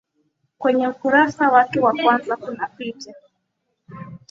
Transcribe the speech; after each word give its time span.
kwenye 0.57 0.87
ukurasa 0.87 1.49
wake 1.49 1.79
wa 1.79 1.93
kwanza 1.93 2.35
kuna 2.35 2.67
picha 2.67 3.13